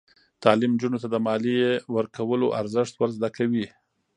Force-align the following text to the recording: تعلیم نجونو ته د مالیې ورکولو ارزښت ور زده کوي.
تعلیم 0.43 0.71
نجونو 0.75 0.97
ته 1.03 1.07
د 1.11 1.15
مالیې 1.25 1.71
ورکولو 1.95 2.47
ارزښت 2.61 2.93
ور 2.97 3.09
زده 3.17 3.29
کوي. 3.37 3.65